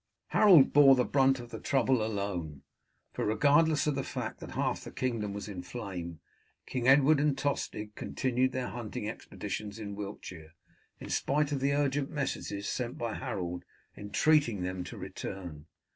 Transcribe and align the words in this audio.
Harold 0.29 0.73
bore 0.73 0.95
the 0.95 1.05
brunt 1.05 1.39
of 1.39 1.51
the 1.51 1.59
trouble 1.59 2.03
alone, 2.03 2.63
for, 3.13 3.23
regardless 3.23 3.85
of 3.85 3.93
the 3.93 4.03
fact 4.03 4.39
that 4.39 4.55
half 4.55 4.83
the 4.83 4.89
kingdom 4.89 5.31
was 5.31 5.47
in 5.47 5.59
a 5.59 5.61
flame, 5.61 6.19
King 6.65 6.87
Edward 6.87 7.19
and 7.19 7.37
Tostig 7.37 7.93
continued 7.93 8.51
their 8.51 8.69
hunting 8.69 9.07
expeditions 9.07 9.77
in 9.77 9.93
Wiltshire, 9.95 10.55
in 10.99 11.09
spite 11.11 11.51
of 11.51 11.59
the 11.59 11.73
urgent 11.75 12.09
messages 12.09 12.67
sent 12.67 12.97
by 12.97 13.13
Harold 13.13 13.63
entreating 13.95 14.63
them 14.63 14.83
to 14.85 14.97
return. 14.97 15.67